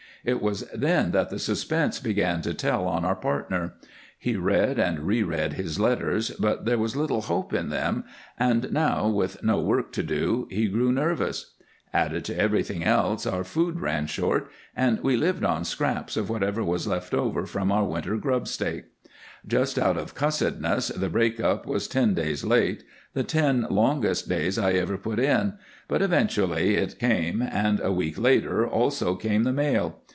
[0.23, 3.73] It was then that the suspense began to tell on our partner.
[4.19, 8.03] He read and reread his letters, but there was little hope in them,
[8.37, 11.55] and now, with no work to do, he grew nervous.
[11.91, 16.63] Added to everything else, our food ran short, and we lived on scraps of whatever
[16.63, 18.85] was left over from our winter grub stake.
[19.47, 22.83] Just out of cussedness the break up was ten days late,
[23.15, 25.53] the ten longest days I ever put in,
[25.87, 29.97] but eventually it came, and a week later also came the mail.